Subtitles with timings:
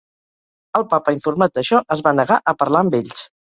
[0.79, 3.25] El Papa, informat d'això, es va negar a parlar amb ells.